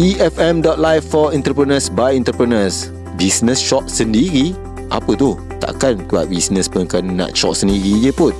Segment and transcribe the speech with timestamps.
[0.00, 2.88] EFM.live for entrepreneurs by entrepreneurs.
[3.20, 4.56] Business shop sendiri?
[4.88, 5.36] Apa tu?
[5.60, 8.32] Takkan buat business pun kan nak shop sendiri je pun.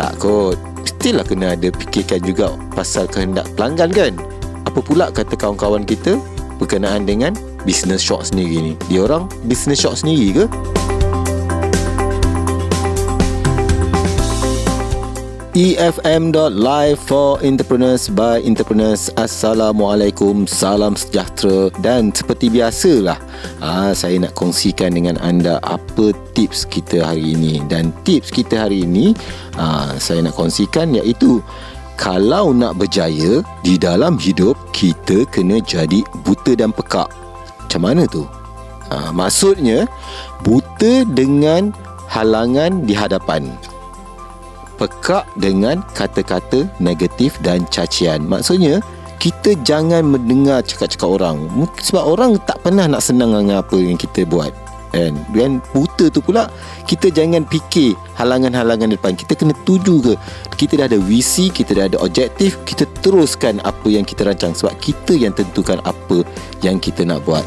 [0.00, 0.56] Tak kot.
[0.80, 4.16] Mestilah kena ada fikirkan juga pasal kehendak pelanggan kan?
[4.64, 6.16] Apa pula kata kawan-kawan kita
[6.56, 7.36] berkenaan dengan
[7.68, 8.74] business shop sendiri ni?
[8.88, 10.44] Dia orang business shop sendiri ke?
[15.58, 19.10] EFM.live for entrepreneurs by entrepreneurs.
[19.18, 20.46] Assalamualaikum.
[20.46, 21.74] Salam sejahtera.
[21.82, 23.18] Dan seperti biasalah
[23.58, 27.58] aa, Saya nak kongsikan dengan anda Apa tips kita hari ini.
[27.66, 29.18] Dan tips kita hari ini
[29.58, 31.42] aa, Saya nak kongsikan iaitu
[31.98, 37.10] Kalau nak berjaya Di dalam hidup Kita kena jadi buta dan pekak.
[37.66, 38.30] Macam mana tu?
[38.94, 39.90] Aa, maksudnya
[40.46, 41.74] Buta dengan
[42.06, 43.50] halangan di hadapan
[44.78, 48.24] pekak dengan kata-kata negatif dan cacian.
[48.24, 48.78] Maksudnya,
[49.18, 51.50] kita jangan mendengar cakap-cakap orang.
[51.82, 54.54] Sebab orang tak pernah nak senang dengan apa yang kita buat.
[54.96, 56.48] And, dan buta tu pula
[56.88, 60.12] Kita jangan fikir Halangan-halangan depan Kita kena tuju ke
[60.56, 64.80] Kita dah ada visi Kita dah ada objektif Kita teruskan apa yang kita rancang Sebab
[64.80, 66.24] kita yang tentukan apa
[66.64, 67.44] Yang kita nak buat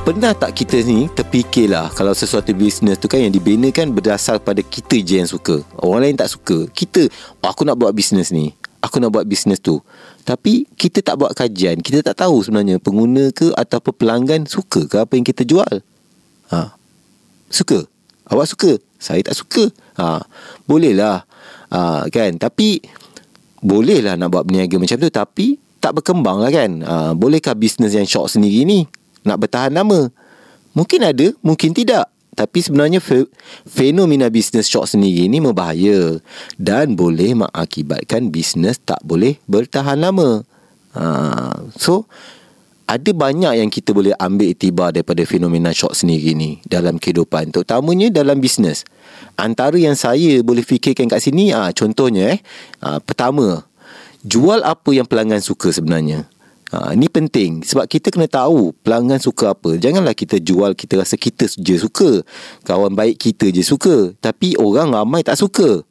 [0.00, 4.96] Pernah tak kita ni terfikirlah kalau sesuatu bisnes tu kan yang dibinakan berdasar pada kita
[4.96, 5.60] je yang suka.
[5.76, 6.64] Orang lain tak suka.
[6.72, 7.04] Kita,
[7.44, 8.56] oh, aku nak buat bisnes ni.
[8.80, 9.76] Aku nak buat bisnes tu.
[10.24, 11.84] Tapi kita tak buat kajian.
[11.84, 15.84] Kita tak tahu sebenarnya pengguna ke ataupun pelanggan suka ke apa yang kita jual.
[16.48, 16.72] Ha.
[17.52, 17.84] Suka?
[18.32, 18.70] Awak suka?
[18.96, 19.68] Saya tak suka.
[20.00, 20.24] Ha.
[20.64, 21.28] Bolehlah.
[21.76, 22.40] Ha, kan?
[22.40, 22.80] Tapi
[23.60, 25.12] bolehlah nak buat berniaga macam tu.
[25.12, 26.70] Tapi tak berkembang lah kan.
[26.88, 26.94] Ha.
[27.12, 28.88] Bolehkah bisnes yang short sendiri ni
[29.24, 30.08] nak bertahan lama.
[30.72, 32.06] Mungkin ada, mungkin tidak.
[32.30, 33.28] Tapi sebenarnya fe-
[33.66, 36.22] fenomena bisnes short sendiri ini membahaya
[36.56, 40.46] dan boleh mengakibatkan bisnes tak boleh bertahan lama.
[40.94, 41.04] Ha,
[41.74, 42.06] so,
[42.90, 47.54] ada banyak yang kita boleh ambil itibar daripada fenomena short sendiri ni dalam kehidupan.
[47.54, 48.82] Terutamanya dalam bisnes.
[49.38, 52.38] Antara yang saya boleh fikirkan kat sini, ah contohnya eh.
[52.82, 53.62] Ah, pertama,
[54.26, 56.26] jual apa yang pelanggan suka sebenarnya.
[56.70, 59.74] Ha, ini penting sebab kita kena tahu pelanggan suka apa.
[59.74, 62.22] Janganlah kita jual kita rasa kita je suka.
[62.62, 64.14] Kawan baik kita je suka.
[64.22, 65.82] Tapi orang ramai tak suka.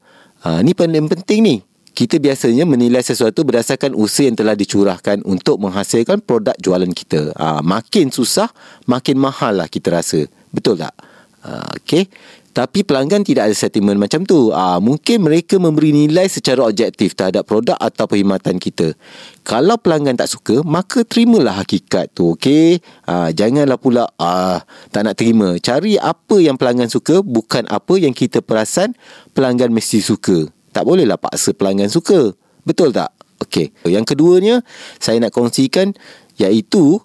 [0.48, 1.56] Ha, ini paling penting ni.
[1.92, 7.36] Kita biasanya menilai sesuatu berdasarkan usaha yang telah dicurahkan untuk menghasilkan produk jualan kita.
[7.36, 8.48] Ha, makin susah,
[8.88, 10.24] makin mahal lah kita rasa.
[10.48, 10.96] Betul tak?
[11.44, 12.08] Ha, okay.
[12.50, 14.50] Tapi pelanggan tidak ada sentimen macam tu.
[14.50, 18.98] Ah, mungkin mereka memberi nilai secara objektif terhadap produk atau perkhidmatan kita.
[19.46, 22.34] Kalau pelanggan tak suka, maka terimalah hakikat tu.
[22.34, 22.82] Okey?
[23.06, 25.56] Ah, janganlah pula ah, tak nak terima.
[25.62, 28.98] Cari apa yang pelanggan suka, bukan apa yang kita perasan
[29.38, 30.50] pelanggan mesti suka.
[30.74, 32.34] Tak bolehlah paksa pelanggan suka.
[32.66, 33.14] Betul tak?
[33.46, 33.72] Okey.
[33.88, 34.66] Yang keduanya,
[34.98, 35.96] saya nak kongsikan
[36.40, 37.02] iaitu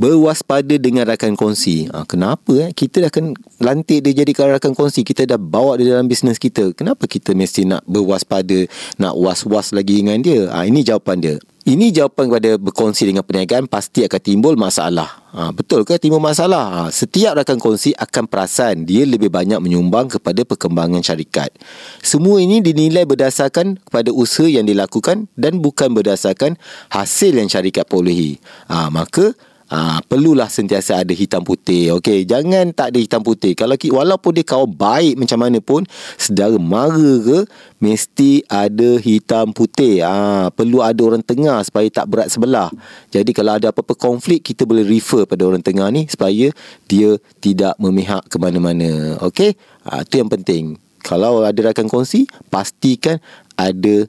[0.00, 1.88] berwaspada dengan rakan kongsi.
[1.92, 2.70] Ha, kenapa eh?
[2.72, 5.04] Kita dah akan lantik dia jadi rakan kongsi.
[5.04, 6.72] Kita dah bawa dia dalam bisnes kita.
[6.72, 8.66] Kenapa kita mesti nak berwaspada,
[8.96, 10.48] nak was-was lagi dengan dia?
[10.48, 11.36] Ha, ini jawapan dia.
[11.62, 15.22] Ini jawapan kepada berkongsi dengan perniagaan pasti akan timbul masalah.
[15.30, 16.66] Ha, betul ke timbul masalah?
[16.66, 21.54] Ha, setiap rakan kongsi akan perasan dia lebih banyak menyumbang kepada perkembangan syarikat.
[22.02, 26.58] Semua ini dinilai berdasarkan kepada usaha yang dilakukan dan bukan berdasarkan
[26.90, 28.42] hasil yang syarikat perolehi.
[28.66, 29.30] Ha, maka
[29.72, 31.96] Ha, perlulah sentiasa ada hitam putih.
[31.96, 33.56] Okey, jangan tak ada hitam putih.
[33.56, 35.88] Kalau walaupun dia kawan baik macam mana pun,
[36.20, 36.92] sedara mara
[37.24, 37.48] ke,
[37.80, 40.04] mesti ada hitam putih.
[40.04, 42.68] Ha, perlu ada orang tengah supaya tak berat sebelah.
[43.08, 46.52] Jadi kalau ada apa-apa konflik, kita boleh refer pada orang tengah ni supaya
[46.84, 49.16] dia tidak memihak ke mana-mana.
[49.24, 49.56] Okey,
[49.88, 50.76] ha, itu yang penting.
[51.00, 53.24] Kalau ada rakan kongsi, pastikan
[53.56, 54.04] ada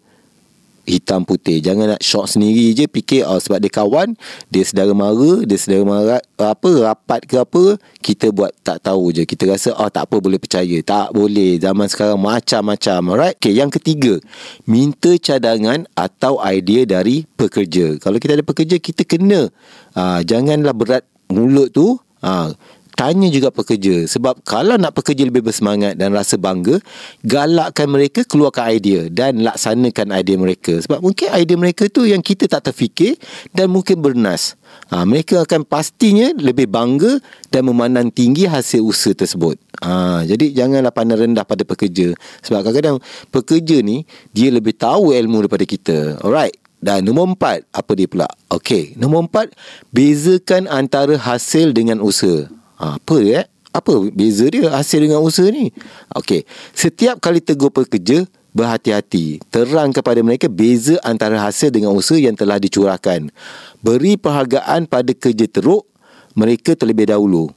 [0.84, 1.64] hitam putih.
[1.64, 4.16] Jangan nak shock sendiri je fikir oh, sebab dia kawan
[4.52, 9.24] dia sedara mara dia sedara mara apa rapat ke apa kita buat tak tahu je.
[9.24, 10.78] Kita rasa oh tak apa boleh percaya.
[10.84, 11.58] Tak boleh.
[11.60, 13.00] Zaman sekarang macam-macam.
[13.16, 13.36] Alright?
[13.40, 14.20] Okay, yang ketiga.
[14.68, 17.98] Minta cadangan atau idea dari pekerja.
[18.00, 19.48] Kalau kita ada pekerja kita kena.
[19.96, 21.96] Uh, janganlah berat mulut tu.
[22.24, 22.56] Uh,
[22.94, 24.06] tanya juga pekerja.
[24.08, 26.80] Sebab kalau nak pekerja lebih bersemangat dan rasa bangga
[27.26, 30.80] galakkan mereka keluarkan idea dan laksanakan idea mereka.
[30.82, 33.18] Sebab mungkin idea mereka tu yang kita tak terfikir
[33.52, 34.56] dan mungkin bernas.
[34.90, 37.22] Ha, mereka akan pastinya lebih bangga
[37.54, 39.58] dan memandang tinggi hasil usaha tersebut.
[39.86, 42.18] Ha, jadi janganlah pandang rendah pada pekerja.
[42.42, 42.98] Sebab kadang-kadang
[43.30, 45.98] pekerja ni dia lebih tahu ilmu daripada kita.
[46.22, 46.58] Alright.
[46.84, 48.28] Dan nombor empat, apa dia pula?
[48.52, 49.56] Okey, nombor empat,
[49.96, 52.52] bezakan antara hasil dengan usaha.
[52.78, 53.42] Apa ya?
[53.74, 55.74] Apa beza dia hasil dengan usaha ni?
[56.14, 56.46] Okey.
[56.78, 59.42] Setiap kali tegur pekerja, berhati-hati.
[59.50, 63.34] Terang kepada mereka beza antara hasil dengan usaha yang telah dicurahkan.
[63.82, 65.90] Beri perhargaan pada kerja teruk
[66.38, 67.50] mereka terlebih dahulu.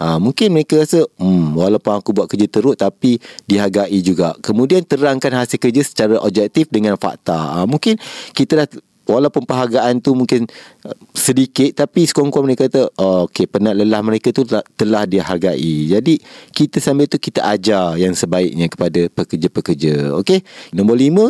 [0.00, 4.32] Ha, mungkin mereka rasa hmm, walaupun aku buat kerja teruk tapi dihargai juga.
[4.40, 7.36] Kemudian terangkan hasil kerja secara objektif dengan fakta.
[7.36, 8.00] Ha, mungkin
[8.32, 8.68] kita dah
[9.10, 10.46] walaupun penghargaan tu mungkin
[10.86, 15.90] uh, sedikit tapi sekurang-kurang mereka kata oh, okey penat lelah mereka tu telah, telah dihargai.
[15.90, 16.22] Jadi
[16.54, 20.14] kita sambil tu kita ajar yang sebaiknya kepada pekerja-pekerja.
[20.22, 20.46] Okey.
[20.72, 21.24] Nombor lima,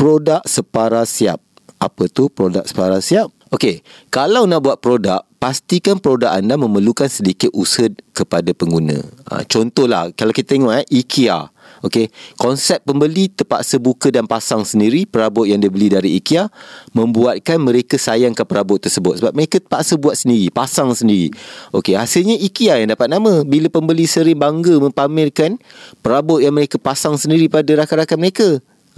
[0.00, 1.38] produk separa siap.
[1.78, 3.30] Apa tu produk separa siap?
[3.48, 3.80] Okey,
[4.12, 9.00] kalau nak buat produk, pastikan produk anda memerlukan sedikit usaha kepada pengguna.
[9.32, 11.48] Ha, contohlah, kalau kita tengok eh, IKEA.
[11.84, 16.50] Okey, konsep pembeli terpaksa buka dan pasang sendiri perabot yang dia beli dari IKEA
[16.90, 21.30] membuatkan mereka sayangkan perabot tersebut sebab mereka terpaksa buat sendiri, pasang sendiri.
[21.70, 25.54] Okey, hasilnya IKEA yang dapat nama bila pembeli sering bangga mempamerkan
[26.02, 28.48] perabot yang mereka pasang sendiri pada rakan-rakan mereka.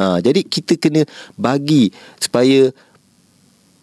[0.01, 1.05] Ha, jadi kita kena
[1.37, 2.73] bagi supaya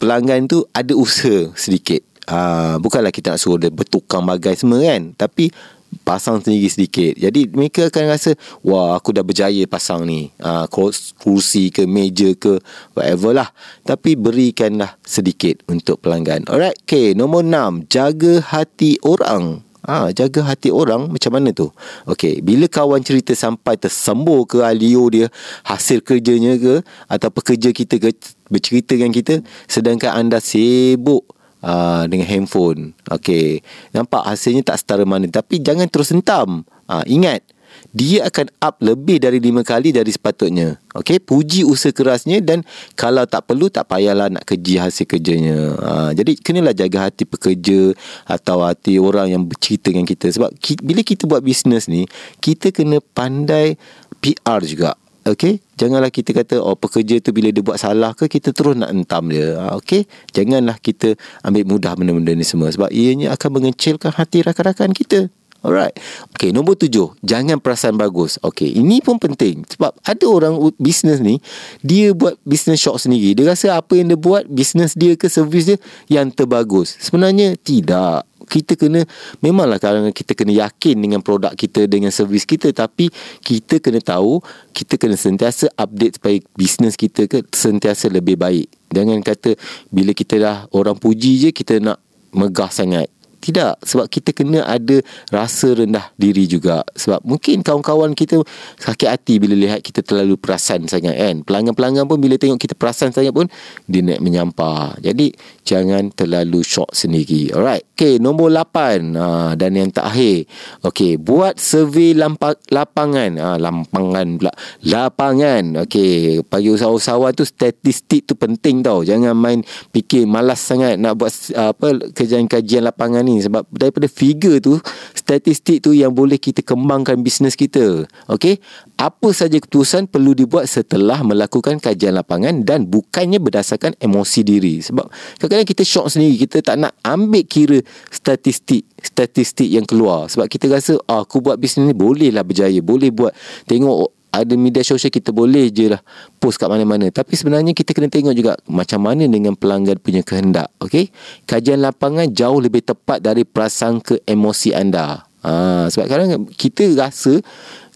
[0.01, 2.01] pelanggan tu ada usaha sedikit.
[2.27, 5.13] Ha, bukanlah kita nak suruh dia bertukang bagai semua kan.
[5.13, 5.53] Tapi
[6.01, 7.13] pasang sendiri sedikit.
[7.17, 10.29] Jadi mereka akan rasa wah aku dah berjaya pasang ni.
[10.39, 10.69] Uh,
[11.17, 12.61] kursi ke meja ke
[12.94, 13.49] whatever lah.
[13.83, 16.45] Tapi berikanlah sedikit untuk pelanggan.
[16.47, 16.77] Alright.
[16.85, 17.17] Okay.
[17.17, 17.83] Nombor enam.
[17.89, 19.67] Jaga hati orang.
[19.88, 21.71] Ah, ha, jaga hati orang macam mana tu?
[22.11, 25.31] Okey, bila kawan cerita sampai tersembur ke alio dia,
[25.63, 28.11] hasil kerjanya ke atau pekerja kita ke
[28.51, 31.37] bercerita dengan kita sedangkan anda sibuk
[31.67, 32.95] uh, dengan handphone.
[33.11, 33.59] Okey.
[33.91, 36.63] Nampak hasilnya tak setara mana tapi jangan terus hentam.
[36.87, 37.43] Uh, ingat
[37.91, 40.77] dia akan up lebih dari lima kali dari sepatutnya.
[40.97, 42.65] Okey, puji usaha kerasnya dan
[42.97, 45.57] kalau tak perlu tak payahlah nak keji hasil kerjanya.
[45.77, 47.93] Ha, jadi kenalah jaga hati pekerja
[48.25, 52.05] atau hati orang yang bercerita dengan kita sebab ki, bila kita buat bisnes ni,
[52.41, 53.77] kita kena pandai
[54.21, 54.97] PR juga.
[55.27, 58.95] Okey, janganlah kita kata oh pekerja tu bila dia buat salah ke kita terus nak
[58.95, 59.59] entam dia.
[59.59, 64.95] Ha, Okey, janganlah kita ambil mudah benda-benda ni semua sebab ianya akan mengecilkan hati rakan-rakan
[64.95, 65.27] kita.
[65.65, 65.98] Alright.
[66.38, 67.18] Okay, nombor tujuh.
[67.25, 68.38] Jangan perasaan bagus.
[68.45, 69.65] Okay, ini pun penting.
[69.65, 71.42] Sebab ada orang bisnes ni,
[71.81, 73.33] dia buat bisnes shop sendiri.
[73.33, 75.77] Dia rasa apa yang dia buat, bisnes dia ke servis dia
[76.07, 76.95] yang terbagus.
[77.01, 79.04] Sebenarnya tidak kita kena
[79.44, 83.12] memanglah kadang kita kena yakin dengan produk kita dengan servis kita tapi
[83.44, 84.39] kita kena tahu
[84.71, 89.60] kita kena sentiasa update supaya bisnes kita ke sentiasa lebih baik jangan kata
[89.92, 92.00] bila kita dah orang puji je kita nak
[92.31, 95.00] megah sangat tidak sebab kita kena ada
[95.30, 98.42] rasa rendah diri juga sebab mungkin kawan-kawan kita
[98.81, 103.13] sakit hati bila lihat kita terlalu perasan sangat kan pelanggan-pelanggan pun bila tengok kita perasan
[103.13, 103.48] sangat pun
[103.86, 109.89] dia nak menyampah jadi jangan terlalu shock sendiri alright Okay, nombor 8 ha, dan yang
[109.89, 110.45] terakhir.
[110.86, 113.42] Okay, buat survey lampa, lapangan.
[113.42, 114.54] Ha, lampangan pula.
[114.86, 115.81] Lapangan.
[115.81, 119.01] Okay, bagi usahawan tu statistik tu penting tau.
[119.01, 119.66] Jangan main
[119.98, 123.44] fikir malas sangat nak buat apa kajian-kajian lapangan ni.
[123.44, 124.79] Sebab daripada figure tu,
[125.12, 128.07] statistik tu yang boleh kita kembangkan bisnes kita.
[128.31, 128.63] Okay,
[128.95, 134.79] apa saja keputusan perlu dibuat setelah melakukan kajian lapangan dan bukannya berdasarkan emosi diri.
[134.79, 135.12] Sebab
[135.44, 136.47] kadang-kadang kita shock sendiri.
[136.47, 141.62] Kita tak nak ambil kira statistik statistik yang keluar sebab kita rasa ah, aku buat
[141.62, 143.29] bisnes ni boleh lah berjaya boleh buat
[143.69, 146.01] tengok ada media sosial kita boleh je lah
[146.38, 147.10] post kat mana-mana.
[147.10, 151.10] Tapi sebenarnya kita kena tengok juga macam mana dengan pelanggan punya kehendak okay?
[151.50, 155.25] kajian lapangan jauh lebih tepat dari prasangka emosi anda.
[155.48, 157.39] Ha, sebab kadang kita rasa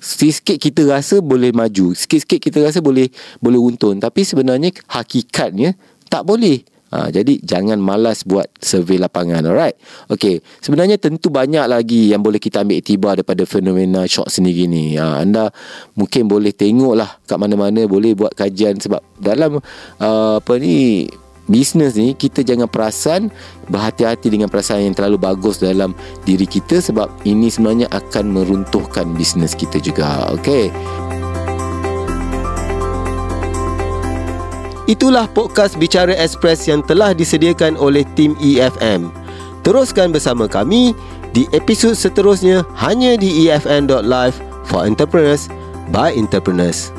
[0.01, 5.77] sikit kita rasa boleh maju sikit-sikit kita rasa boleh boleh untung tapi sebenarnya hakikatnya
[6.09, 9.79] tak boleh Ha, jadi jangan malas buat survey lapangan alright?
[10.11, 14.99] Okey sebenarnya tentu banyak lagi yang boleh kita ambil iktibar daripada fenomena shock sendiri ni.
[14.99, 15.49] Ha, anda
[15.95, 19.63] mungkin boleh tengoklah kat mana-mana boleh buat kajian sebab dalam
[20.03, 21.07] uh, apa ni
[21.51, 23.27] bisnes ni kita jangan perasan
[23.67, 25.91] berhati-hati dengan perasaan yang terlalu bagus dalam
[26.23, 30.71] diri kita sebab ini sebenarnya akan meruntuhkan bisnes kita juga okey
[34.91, 39.07] Itulah podcast Bicara Express yang telah disediakan oleh tim EFM.
[39.63, 40.91] Teruskan bersama kami
[41.31, 44.35] di episod seterusnya hanya di efm.live
[44.67, 45.47] for entrepreneurs
[45.95, 46.91] by entrepreneurs.